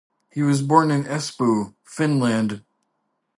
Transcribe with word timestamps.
He 0.31 0.41
was 0.41 0.63
born 0.63 0.89
in 0.89 1.03
Espoo, 1.05 1.75
Finland. 1.83 2.63